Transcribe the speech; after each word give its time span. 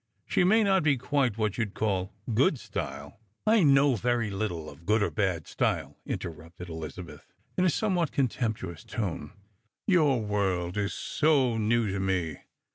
"She 0.25 0.43
may 0.43 0.63
not 0.63 0.87
»e 0.87 0.97
quite 0.97 1.37
what 1.37 1.59
you'd 1.59 1.75
call 1.75 2.11
good 2.33 2.57
style 2.57 3.19
""I 3.45 3.61
know 3.61 3.93
very 3.93 4.31
Uttle 4.31 4.67
of 4.67 4.83
good 4.87 5.03
or 5.03 5.11
bad 5.11 5.45
style," 5.45 5.95
interrupted 6.07 6.69
Eliza* 6.69 7.03
beth, 7.03 7.31
in 7.55 7.65
a 7.65 7.69
somewhat 7.69 8.11
contemptuous 8.11 8.83
tone; 8.83 9.31
"your 9.85 10.19
world 10.23 10.75
is 10.75 10.93
so 10.95 11.55
new 11.59 11.85
to 11.91 11.99
me. 11.99 12.37